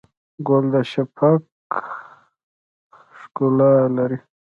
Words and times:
ګل 0.47 0.65
د 0.73 0.75
شفق 0.91 1.41
ښکلا 3.17 3.73
لري. 3.97 4.17